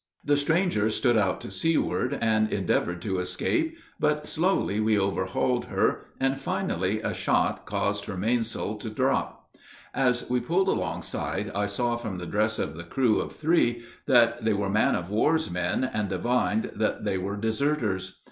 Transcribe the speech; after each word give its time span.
The 0.25 0.35
stranger 0.35 0.89
stood 0.89 1.15
out 1.15 1.39
to 1.41 1.51
seaward, 1.51 2.17
and 2.21 2.51
endeavored 2.51 3.03
to 3.03 3.19
escape; 3.19 3.77
but 3.99 4.25
slowly 4.25 4.79
we 4.79 4.97
overhauled 4.97 5.65
her, 5.65 6.05
and 6.19 6.39
finally 6.41 7.01
a 7.01 7.13
shot 7.13 7.67
caused 7.67 8.05
her 8.05 8.17
mainsail 8.17 8.77
to 8.77 8.89
drop. 8.89 9.55
As 9.93 10.27
we 10.27 10.39
pulled 10.39 10.69
alongside 10.69 11.51
I 11.53 11.67
saw 11.67 11.97
from 11.97 12.17
the 12.17 12.25
dress 12.25 12.57
of 12.57 12.77
the 12.77 12.83
crew 12.83 13.19
of 13.19 13.33
three 13.35 13.83
that 14.07 14.43
they 14.43 14.53
were 14.53 14.71
man 14.71 14.95
of 14.95 15.11
war's 15.11 15.51
men, 15.51 15.83
and 15.83 16.09
divined 16.09 16.71
that 16.75 17.05
they 17.05 17.19
were 17.19 17.37
deserters. 17.37 18.17